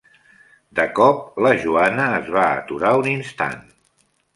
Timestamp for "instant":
3.17-3.67